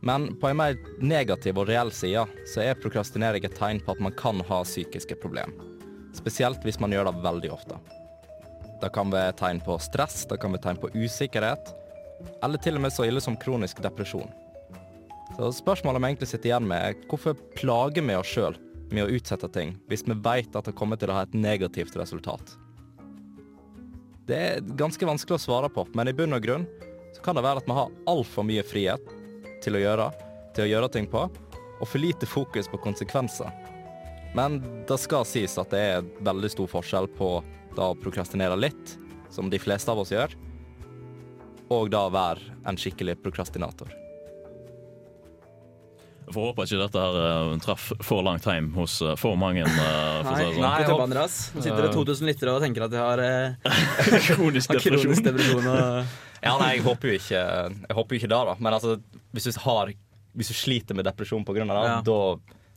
[0.06, 4.04] Men på en mer negativ og reell side så er prokrastinering et tegn på at
[4.04, 5.56] man kan ha psykiske problemer.
[6.16, 7.80] Spesielt hvis man gjør det veldig ofte.
[8.82, 11.74] Det kan være tegn på stress, det kan være tegn på usikkerhet,
[12.46, 14.30] eller til og med så ille som kronisk depresjon.
[15.38, 18.56] Så spørsmålet vi egentlig sitter igjen med, er hvorfor plager vi oss sjøl
[18.94, 21.98] med å utsette ting, hvis vi vet at det kommer til å ha et negativt
[22.00, 22.56] resultat?
[24.28, 26.66] Det er ganske vanskelig å svare på, men i bunn og grunn
[27.16, 29.14] så kan det være at vi har altfor mye frihet
[29.64, 30.08] til å gjøre,
[30.56, 31.22] til å gjøre ting på,
[31.78, 33.54] og for lite fokus på konsekvenser.
[34.36, 34.60] Men
[34.90, 37.30] det skal sies at det er veldig stor forskjell på
[37.78, 38.98] da å prokrastinere litt,
[39.32, 40.36] som de fleste av oss gjør,
[41.72, 44.07] og da være en skikkelig prokrastinator.
[46.28, 49.64] Får håpe ikke dette her uh, traff for langt hjem hos uh, for mange.
[49.64, 49.78] Uh,
[50.26, 50.66] for Nei, det sånn.
[50.66, 51.38] nei jeg Andreas.
[51.56, 53.24] Nå sitter det 2000 lyttere og tenker at de har
[54.28, 55.00] Kronisk depresjon.
[55.00, 55.70] kronisk depresjon.
[55.72, 56.12] Og...
[56.44, 57.40] Ja, nei, jeg håper jo ikke,
[57.88, 58.56] jeg håper ikke det, da.
[58.60, 58.98] Men altså,
[59.34, 59.96] hvis du, har,
[60.38, 61.64] hvis du sliter med depresjon pga.
[61.64, 61.98] det, Ja.
[62.06, 62.20] da,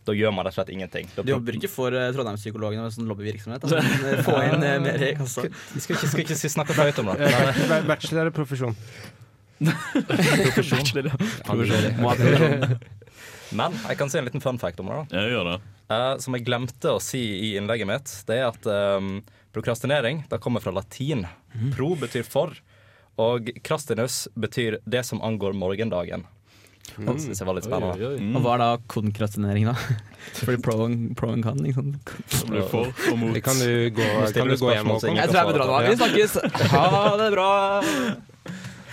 [0.09, 1.11] da gjør man rett og slett ingenting.
[1.17, 3.65] Da Du jobber ikke for uh, Trondheimspsykologene med sånn lobbyvirksomhet?
[3.67, 4.23] Altså.
[4.27, 5.45] Få inn uh, mer i kassa.
[5.75, 7.33] Vi skal ikke, skal ikke snakke høyt om det.
[7.91, 8.79] Bachelor er profesjon?
[9.61, 11.11] Profesjon.
[11.45, 12.79] Profesjon.
[13.51, 14.99] Men jeg kan si en liten fun fact om det.
[15.11, 15.21] da.
[15.21, 15.59] Jeg gjør det.
[15.91, 17.21] uh, som jeg glemte å si
[17.51, 19.17] i innlegget mitt, det er at um,
[19.55, 21.27] prokrastinering det kommer fra latin.
[21.75, 22.55] Pro betyr for,
[23.21, 26.29] og crastinus betyr det som angår morgendagen.
[26.97, 28.09] Det synes jeg var litt spennende.
[28.35, 29.75] Og hva er da konkrastinering, da?
[30.41, 31.93] Fordi pro and, pro and con, liksom.
[32.49, 33.37] Blir for og mot.
[33.45, 35.07] Kan du gå, kan du gå hjem, og?
[35.07, 35.79] Jeg tror jeg vil dra nå.
[35.87, 36.37] Vi snakkes!
[36.75, 37.53] Ha det bra!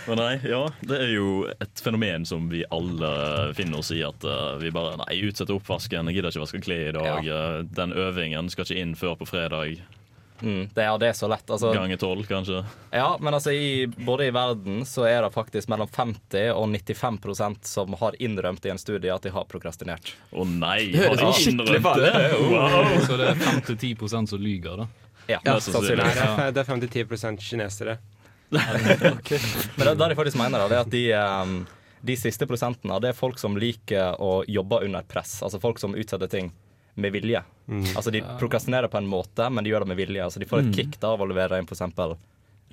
[0.07, 3.11] Men nei, ja, det er jo et fenomen som vi alle
[3.57, 3.99] finner oss i.
[4.07, 7.27] At eh, vi bare nei, utsetter oppvasken, jeg gidder ikke vaske klær i dag.
[7.27, 7.43] Ja.
[7.67, 9.81] den øvingen skal ikke inn før på fredag.
[10.41, 11.49] Mm, det, ja, det er så lett.
[11.49, 12.61] Altså, Ganger tolv, kanskje.
[12.91, 17.65] Ja, men altså i, både i verden så er det faktisk mellom 50 og 95%
[17.65, 20.13] som har innrømt i en studie at de har prokrastinert.
[20.31, 20.91] Å nei!
[20.93, 22.29] Det høres har de sånn skikkelig farlig det?
[22.35, 22.45] ut.
[22.53, 22.93] Wow.
[23.07, 24.89] Så det er 5-10 som lyger, da.
[25.27, 26.21] Ja, ja, sannsynligvis.
[26.55, 27.97] det er 5-10% kinesere.
[29.77, 31.57] Men det, det de faktisk mener, da, det er at de, ehm,
[32.07, 35.39] de siste prosentene det er folk som liker å jobbe under press.
[35.43, 36.51] Altså folk som utsetter ting
[36.97, 37.43] med vilje.
[37.95, 40.23] Altså De prokrastinerer på en måte, men de gjør det med vilje.
[40.23, 40.73] Altså De får et Mm.
[40.77, 42.15] kick av å levere inn eksempel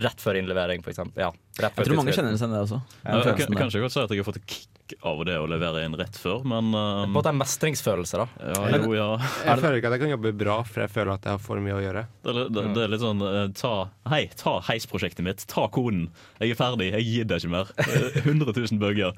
[0.00, 0.82] rett før innlevering.
[0.82, 1.20] For eksempel.
[1.22, 2.80] ja, rett før Jeg tror mange kjenner seg igjen i det også.
[3.04, 5.22] Ja, jeg kan, følelsen kanskje jeg godt si at jeg har fått et kick av
[5.24, 8.26] det å levere inn rett før, men På en um, måte en mestringsfølelse, da.
[8.52, 9.06] ja, jo, ja.
[9.46, 11.64] Jeg føler ikke at jeg kan jobbe bra, for jeg føler at jeg har for
[11.64, 12.04] mye å gjøre.
[12.26, 13.72] Det det, det er litt sånn eh, ta,
[14.12, 15.44] Hei, ta heisprosjektet mitt.
[15.50, 16.08] Ta koden.
[16.42, 16.90] Jeg er ferdig.
[16.92, 17.72] Jeg gidder ikke mer.
[17.80, 19.14] Eh, 100 000 bøger.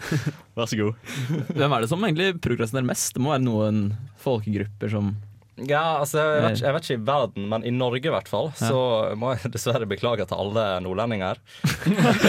[0.59, 1.15] Vær så god.
[1.51, 3.17] Hvem er det som egentlig progresserer mest?
[3.17, 3.83] Det må være noen
[4.23, 5.17] folkegrupper som
[5.57, 8.29] Ja, altså, jeg vet, ikke- jeg vet ikke i verden, men i Norge i hvert
[8.29, 8.69] fall, Ja.
[8.69, 11.39] så må jeg dessverre beklage til alle nordlendinger.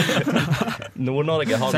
[1.08, 1.76] Nord-Norge har,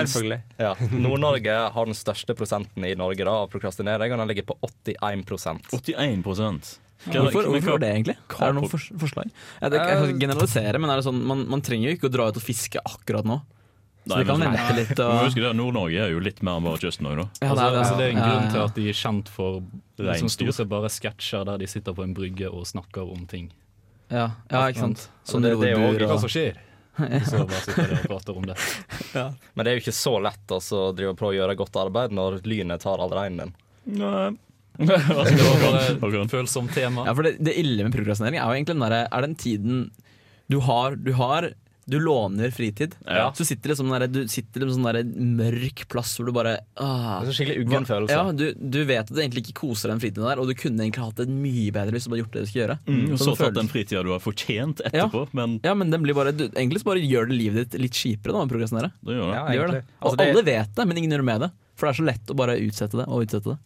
[0.58, 4.58] ja, Nord-Norge har den største prosenten i Norge da, av prokrastinering, og den ligger på
[4.62, 6.78] 81% 81
[7.10, 8.16] Hvorfor, hvorfor det, egentlig?
[8.36, 9.30] Er det noen forslag?
[9.60, 12.26] Jeg, jeg, kan generalisere, men er det sånn, man, man trenger jo ikke å dra
[12.28, 13.38] ut og fiske akkurat nå.
[14.06, 14.96] Så Nei, de kan men- vente litt.
[14.98, 17.26] Må Og, huske det, Nord-Norge er jo litt mer enn bare kysten òg, da.
[17.42, 19.28] Ja, altså, det er altså, det er en Ja, grunn til at de er kjent
[19.28, 19.60] for
[20.00, 23.50] liksom, stort sett bare sketsjer der de sitter på en brygge og snakker om ting.
[24.10, 25.08] ja, ja, ikke sant.
[25.24, 26.56] Sånn det- det er jo Hva som skjer.
[27.24, 28.56] Så bare sitter de og prater om det.
[29.54, 32.10] Men det er jo ikke så lett altså, å drive på å gjøre godt arbeid
[32.12, 33.54] når lynet tar all reinen din.
[34.00, 34.30] Nei.
[34.80, 37.04] Det var bare et følsomt tema.
[37.04, 39.90] Ja, for det, det ille med prokrastinering er jo egentlig den derre Er den tiden
[40.48, 41.50] du har Du har
[41.86, 43.30] du låner fritid, Ja.
[43.34, 46.58] så sitter det som der, du sitter i en sånn mørk plass hvor du bare
[46.76, 48.14] ah, Det er så skikkelig uggen følelse.
[48.14, 50.54] Ja, du, du vet at du egentlig ikke koser deg den fritiden der, og du
[50.54, 52.78] kunne egentlig hatt det mye bedre hvis du bare gjort det du skulle gjøre.
[52.86, 56.14] Mm, og Så tatt den fritida du har fortjent etterpå, men Ja, men den blir
[56.14, 58.92] bare du, Egentlig så bare gjør det livet ditt litt kjipere da å progressere.
[59.02, 59.34] det gjør det.
[59.40, 59.80] Ja, gjør det.
[59.80, 59.84] egentlig.
[60.00, 61.50] Og Altså, det- alle vet det, men ingen gjør noe med det.
[61.76, 63.58] For det er så lett å bare utsette det og utsette det.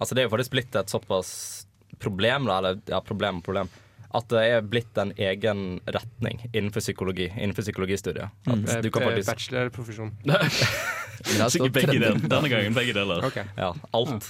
[0.00, 1.66] Altså, det er jo faktisk blitt et såpass
[2.00, 3.68] problem, da, eller ja, problem problem,
[4.14, 8.28] at det er blitt en egen retning innenfor psykologi, innenfor psykologistudiet.
[8.46, 8.64] Mm.
[8.82, 10.10] du kan Eh, faktisk Bachelor eller profesjon?
[11.52, 12.18] Sikkert begge deler.
[12.20, 13.24] Denne gangen begge deler.
[13.24, 13.44] Okay.
[13.56, 14.28] Ja, alt.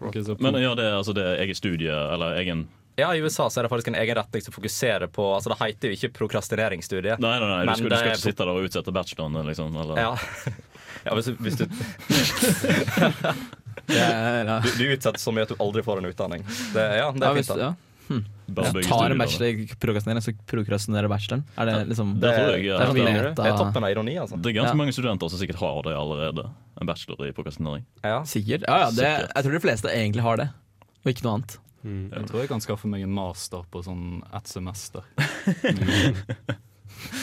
[0.00, 3.48] Okay, Men ja, det, er- altså, det er eget studie, eller egen Ja, I USA
[3.50, 6.12] så er det faktisk en egen retning som fokuserer på Altså Det heter jo ikke
[6.18, 7.18] prokrastineringsstudiet.
[7.20, 9.76] Nei, nei, nei, du skal, du skal ikke sitte der og utsette bacheloren, liksom.
[9.76, 10.12] Eller, Ja,
[11.04, 11.64] ja hvis, du, hvis du,
[14.64, 16.46] du, du utsetter så mye at du aldri får en utdanning.
[16.72, 17.58] Det, ja, det er fint.
[17.58, 17.74] da
[18.54, 21.44] bare Tar en bachelor i prokrastinering, så prokrastinerer bacheloren?
[21.56, 22.78] Er det liksom Det det, jeg, ja.
[22.78, 24.36] Det er sånn det, er toppen av ironi, altså.
[24.40, 24.80] Det er ganske Ja.
[24.82, 26.44] mange studenter som sikkert har det allerede.
[26.80, 27.84] En bachelor i prokrastinering.
[28.02, 28.22] Ja.
[28.28, 28.66] Sikkert.
[28.68, 29.32] Ja, ja, det, Sikkert.
[29.34, 30.48] jeg tror de fleste egentlig har det,
[31.04, 31.58] og ikke noe annet.
[31.84, 35.02] Jeg tror jeg kan skaffe meg en master på sånn ett semester.
[35.14, 36.14] Mm.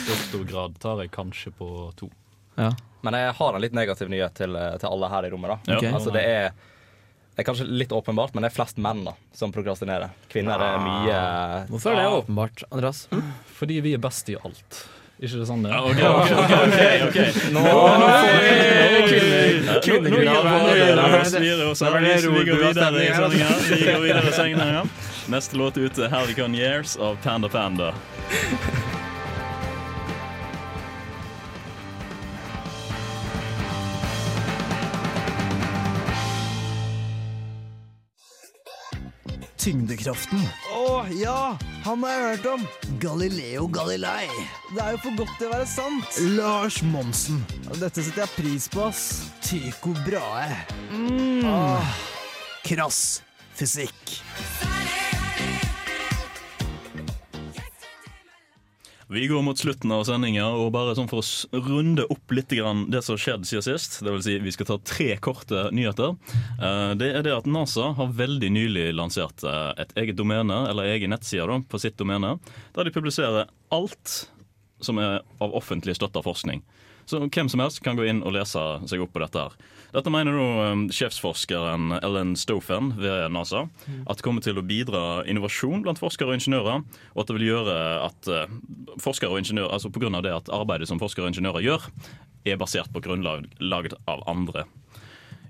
[0.08, 1.68] Doktorgrad tar jeg kanskje på
[1.98, 2.10] to.
[2.58, 2.72] Ja.
[3.02, 5.56] Men jeg har en litt negativ nyhet til, til alle her i rommet.
[5.66, 5.90] da Okay.
[5.92, 6.52] Altså det er
[7.32, 10.12] det er kanskje litt åpenbart, men det er flest menn da som prokrastinerer.
[10.32, 11.20] Kvinner er mye
[11.72, 13.06] Hvorfor er det åpenbart, Andreas?
[13.56, 14.82] Fordi vi er best i alt.
[15.22, 15.70] Ikke det sånn det?
[15.70, 17.18] Ja, ok, ok, ok, ok, ok.
[17.54, 17.62] Nå.
[25.32, 27.94] Neste låt ute, 'Helicon Years' av Panda Panda.
[39.62, 40.42] Tyngdekraften.
[40.74, 41.54] Å ja!
[41.86, 42.66] Han har jeg hørt om.
[43.02, 44.26] Galileo Galilei.
[44.74, 46.22] Det er jo for godt til å være sant.
[46.38, 47.44] Lars Monsen.
[47.78, 49.04] Dette setter jeg pris på, ass.
[49.46, 50.64] Tycho Brahe.
[50.90, 51.46] Mm.
[51.46, 51.98] Ah,
[52.66, 53.22] krass
[53.62, 54.22] fysikk.
[59.12, 62.62] Vi går mot slutten av sendinga, og bare sånn for å runde opp litt det
[63.04, 63.98] som har skjedd siden sist.
[64.06, 66.14] Det vil si, vi skal ta tre korte nyheter.
[66.62, 70.94] Eh, Det er det at NASA har veldig nylig lansert eh, et eget domene, eller
[70.94, 72.38] egen nettside på sitt domene,
[72.72, 74.30] der de publiserer alt
[74.80, 76.64] som er av offentlig støtta forskning.
[77.06, 79.44] Så hvem som helst kan gå inn og lese seg opp på dette.
[79.44, 79.52] her.
[79.92, 83.66] Dette mener nå um, sjefsforskeren Ellen Stofan ved NASA
[84.08, 87.50] at det kommer til å bidra innovasjon blant forskere og ingeniører, og at det vil
[87.50, 88.54] gjøre at uh,
[89.04, 90.14] forskere og ingeniører, altså pga.
[90.24, 91.90] det at arbeidet som forskere og ingeniører gjør,
[92.48, 94.64] er basert på grunnlag lagd av andre.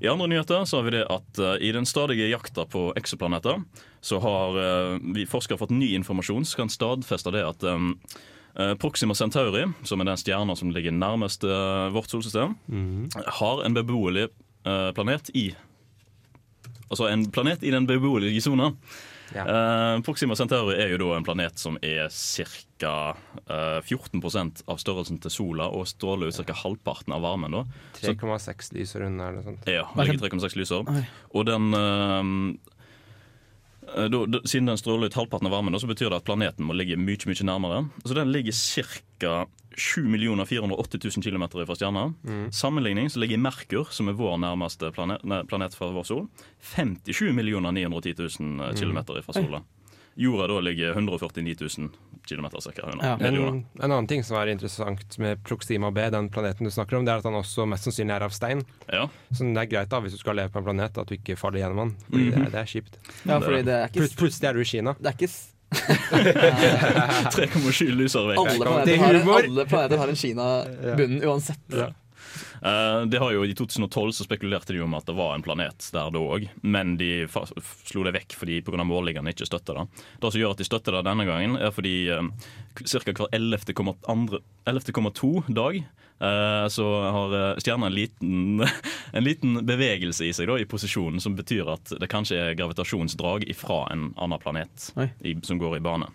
[0.01, 3.61] I andre nyheter så har vi det at uh, i den stadige jakta på eksoplaneter,
[4.01, 7.93] så har uh, vi forskere fått ny informasjon som kan stadfeste det at um,
[8.81, 12.57] Proxima Centauri, som er den stjerna som ligger nærmest uh, vårt solsystem,
[13.39, 14.27] har en beboelig
[14.67, 15.51] uh, planet i
[16.91, 18.73] Altså en planet i den beboelige sona.
[19.31, 19.45] Ja.
[20.03, 23.15] Proxima Centauri er jo da en planet som er ca.
[23.47, 26.55] 14% av størrelsen til sola og stråler ut ca.
[26.63, 27.55] halvparten av varmen.
[28.01, 29.69] 3,6 lysår unna eller noe sånt.
[29.69, 30.91] Ja, ligger 3,6 lysår.
[31.31, 32.70] Og den eh, eh,
[34.45, 37.27] Siden den stråler ut halvparten av varmen, så betyr det at planeten må ligge mye
[37.27, 37.81] mye nærmere.
[38.05, 39.33] Så den ligger ca.
[39.71, 40.03] 7
[40.45, 42.13] 480 000 km fra stjerna.
[42.27, 42.51] Mm.
[42.51, 46.25] Sammenligning så ligger Merkur, som er vår nærmeste planet, planet fra vår sol,
[46.73, 49.61] 57 910 000 km fra sola.
[50.15, 51.89] Jorda da ligger 149 000
[52.29, 52.89] km ca.
[52.91, 53.17] unna.
[53.19, 53.35] En,
[53.81, 57.13] en annen ting som er interessant med Proxima B, den planeten du snakker om, det
[57.13, 58.63] er at han også mest sannsynlig er av stein.
[58.91, 59.07] Ja.
[59.31, 61.37] Så det er greit da, hvis du skal leve på en planet, at du ikke
[61.39, 61.95] faller gjennom den.
[62.09, 62.43] Fordi -hmm.
[62.45, 62.99] det, det er kjipt.
[63.25, 64.93] Ja, fordi det er ikke- Plut- Plutselig er du i Kina.
[64.99, 65.47] Det er ikke s-
[67.31, 68.39] 3,7 lysår vekk.
[68.39, 68.65] Alle
[69.65, 71.59] planeter, har, en Kina-bunn uansett.
[71.73, 71.87] Eh,
[72.61, 76.11] det har jo I 2012 så spekulerte de om at det var en planet der
[76.13, 78.83] da òg, men de slo det vekk fordi pga.
[78.87, 80.03] målingene ikke støtter det.
[80.21, 82.29] Det som gjør at de støtter det denne gangen, er fordi uh,
[82.85, 83.01] ca.
[83.11, 85.83] hver 11,2 11 dag
[86.21, 88.67] eh, så har eh, stjerna en liten,
[89.11, 93.47] en liten bevegelse i seg da, i posisjonen, som betyr at det kanskje er gravitasjonsdrag
[93.49, 94.91] ifra en annen planet
[95.21, 96.09] i, som går i bane.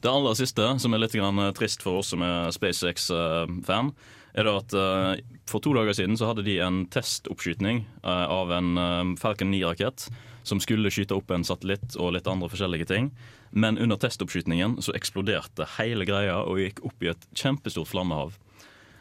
[0.00, 3.94] Det aller siste, som er litt grann eh, trist for oss som er SpaceX-fan,
[4.34, 5.14] er det at uh,
[5.50, 10.08] for to dager siden så hadde de en testoppskytning uh, av en uh, Falcon 9-rakett
[10.46, 13.10] som skulle skyte opp en satellitt og litt andre forskjellige ting.
[13.50, 18.38] Men under testoppskytningen så eksploderte hele greia og gikk opp i et kjempestort flammehav.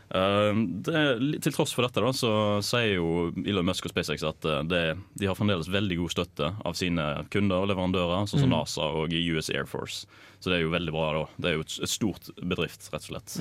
[0.10, 1.02] Eh, det,
[1.46, 2.32] til tross for dette da, så
[2.66, 4.84] sier jo Elon Musk og SpaceX at det,
[5.22, 8.56] de har fremdeles veldig god støtte av sine kunder og leverandører, sånn som Mm.
[8.58, 10.10] NASA og US Air Force.
[10.42, 11.12] Så det er jo veldig bra.
[11.14, 11.26] da.
[11.38, 13.38] Det er jo et, et stort bedrift, rett og slett.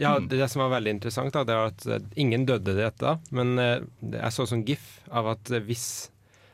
[0.00, 2.82] Ja, det, det som var veldig interessant, da, det var at eh, ingen døde i
[2.82, 3.16] dette.
[3.34, 3.78] Men eh,
[4.16, 5.86] jeg så sånn gif av at eh, hvis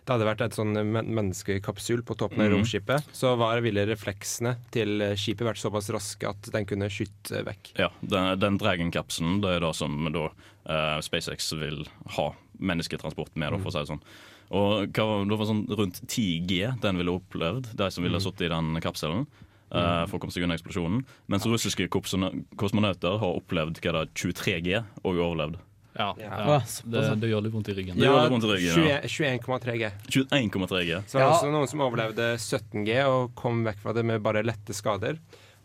[0.04, 2.54] det hadde vært et sånn men menneskekapsul på toppen av mm.
[2.56, 7.74] romskipet, så var, ville refleksene til skipet vært såpass raske at den kunne skyte vekk.
[7.78, 11.84] Ja, Den, den Dragon-kapselen det er det som da eh, SpaceX vil
[12.16, 14.02] ha mennesketransport med, da, for å si det sånn.
[14.50, 18.24] Og hva, det var sånn rundt 10 G den ville opplevd, de som ville Mm.
[18.24, 19.28] sittet i den kapselen.
[19.70, 20.08] Eh, Mm.
[20.10, 21.04] for å komme seg unna eksplosjonen.
[21.28, 25.58] Mens russiske kosmonauter har opplevd hva det er, 23 G og overlevd.
[25.98, 26.30] Ja, Ja.
[26.46, 26.58] ja.
[26.86, 27.98] Det, det gjør litt vondt i ryggen.
[27.98, 28.28] Ja.
[28.30, 29.90] 21,3 G.
[30.08, 31.02] 21,3 G.
[31.06, 34.22] Så var det også noen som overlevde 17 G og kom vekk fra det med
[34.22, 35.18] bare lette skader.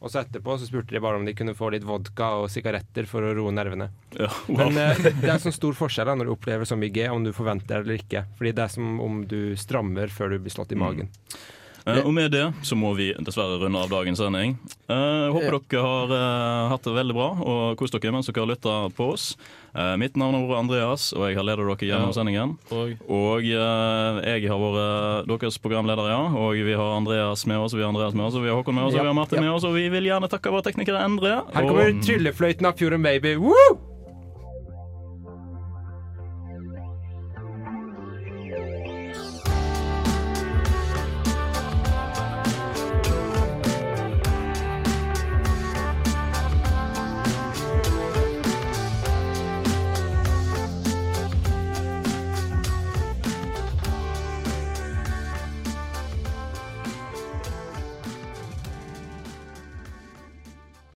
[0.03, 3.07] Og så etterpå så spurte de bare om de kunne få litt vodka og sigaretter
[3.09, 3.87] for å roe nervene.
[4.19, 4.57] Ja, wow.
[4.69, 7.23] Men eh, det er sånn stor forskjell da, når du opplever så mye G, om
[7.25, 8.25] du forventer det eller ikke.
[8.37, 11.09] Fordi det er som om du strammer før du blir slått i magen.
[11.85, 14.55] Og med det så må vi dessverre runde av dagens sending.
[14.89, 18.49] Eh, håper dere har eh, hatt det veldig bra og kost dere mens dere har
[18.49, 19.27] lytta på oss.
[19.75, 22.17] Eh, mitt navn er Andreas, og jeg har ledet dere gjennom Ja.
[22.17, 22.55] sendingen.
[22.73, 26.21] Og, eh, jeg har vært deres programleder, ja.
[26.33, 28.57] Og vi har Andreas med oss, og vi har Andreas med oss, og vi har
[28.63, 30.63] Håkon med oss, og vi har Martin med oss, og vi vil gjerne takke våre
[30.65, 31.43] teknikere Endre.
[31.53, 33.35] Her og- kommer tryllefløyten av Fjorden Baby.
[33.37, 33.94] Woo!